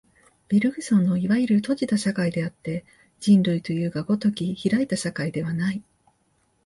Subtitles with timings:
[0.47, 2.83] ベルグソンのいわゆる閉じた社会であって、
[3.19, 5.83] 人類というが如き開いた社会ではない。